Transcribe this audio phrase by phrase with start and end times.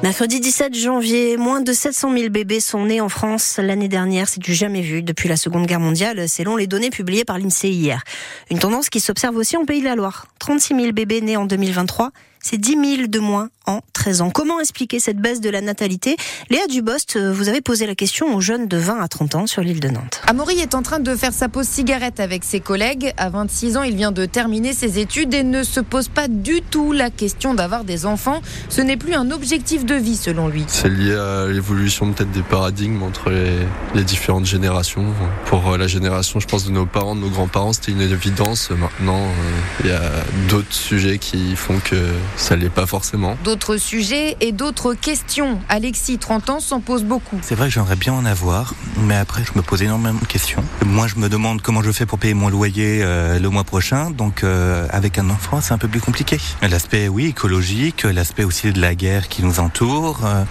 [0.00, 4.28] Mercredi 17 janvier, moins de 700 000 bébés sont nés en France l'année dernière.
[4.28, 7.70] C'est du jamais vu depuis la Seconde Guerre mondiale, selon les données publiées par l'INSEE
[7.70, 8.04] hier.
[8.48, 10.28] Une tendance qui s'observe aussi en Pays de la Loire.
[10.38, 14.30] 36 000 bébés nés en 2023 c'est 10 000 de moins en 13 ans.
[14.30, 16.16] Comment expliquer cette baisse de la natalité?
[16.50, 19.46] Léa Dubost, euh, vous avez posé la question aux jeunes de 20 à 30 ans
[19.46, 20.22] sur l'île de Nantes.
[20.26, 23.12] Amaury est en train de faire sa pause cigarette avec ses collègues.
[23.18, 26.62] À 26 ans, il vient de terminer ses études et ne se pose pas du
[26.62, 28.40] tout la question d'avoir des enfants.
[28.68, 30.64] Ce n'est plus un objectif de vie selon lui.
[30.68, 35.04] C'est lié à l'évolution peut-être des paradigmes entre les, différentes générations.
[35.46, 38.70] Pour euh, la génération, je pense, de nos parents, de nos grands-parents, c'était une évidence.
[38.70, 40.10] Maintenant, euh, il y a
[40.48, 41.96] d'autres sujets qui font que
[42.36, 43.36] ça l'est pas forcément.
[43.44, 45.60] D'autres sujets et d'autres questions.
[45.68, 47.38] Alexis, 30 ans, s'en pose beaucoup.
[47.42, 50.62] C'est vrai que j'aimerais bien en avoir, mais après je me pose énormément de questions.
[50.84, 54.10] Moi je me demande comment je fais pour payer mon loyer euh, le mois prochain,
[54.10, 56.38] donc euh, avec un enfant c'est un peu plus compliqué.
[56.62, 60.44] L'aspect oui écologique, l'aspect aussi de la guerre qui nous entoure, euh,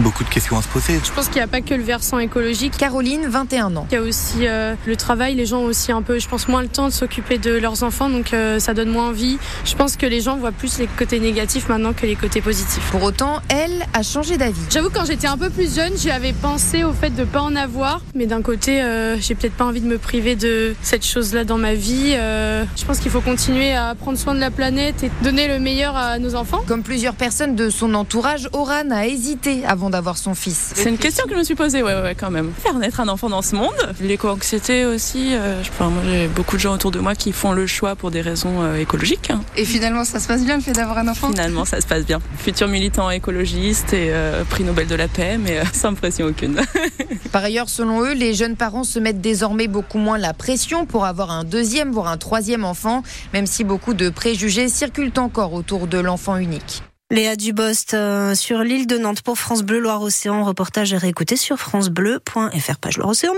[0.00, 1.00] beaucoup de questions à se poser.
[1.04, 2.76] Je pense qu'il n'y a pas que le versant écologique.
[2.76, 3.86] Caroline, 21 ans.
[3.90, 6.62] Il y a aussi le travail, les gens ont aussi un peu, je pense, moins
[6.62, 9.38] le temps de s'occuper de leurs enfants, donc ça donne moins envie.
[9.64, 12.90] Je pense que les gens voient plus les côtés négatifs maintenant que les côtés positifs.
[12.90, 14.60] Pour autant, elle a changé d'avis.
[14.70, 18.00] J'avoue, quand j'étais un peu plus jeune, j'avais pensé au fait de pas en avoir,
[18.14, 21.58] mais d'un côté, euh, j'ai peut-être pas envie de me priver de cette chose-là dans
[21.58, 22.14] ma vie.
[22.14, 25.58] Euh, je pense qu'il faut continuer à prendre soin de la planète et donner le
[25.58, 26.62] meilleur à nos enfants.
[26.66, 30.72] Comme plusieurs personnes de son entourage, Oran a hésité avant d'avoir son fils.
[30.74, 32.52] C'est une question que je me suis posée, ouais, ouais, quand même.
[32.62, 33.74] Faire naître un enfant dans ce monde.
[34.00, 35.34] L'éco-anxiété aussi.
[35.34, 38.10] Euh, je moi, j'ai beaucoup de gens autour de moi qui font le choix pour
[38.10, 39.30] des raisons écologiques.
[39.56, 42.04] Et finalement, ça se passe bien le fait d'avoir un enfant Finalement, ça se passe
[42.04, 42.20] bien.
[42.38, 46.60] Futur militant écologiste et euh, prix Nobel de la paix, mais euh, sans pression aucune.
[47.32, 51.04] Par ailleurs, selon eux, les jeunes parents se mettent désormais beaucoup moins la pression pour
[51.04, 55.86] avoir un deuxième, voire un troisième enfant, même si beaucoup de préjugés circulent encore autour
[55.86, 56.82] de l'enfant unique.
[57.10, 60.44] Léa Dubost euh, sur l'île de Nantes pour France Bleu Loire-Océan.
[60.44, 63.32] Reportage à réécouter sur francebleu.fr page Loire-Océan.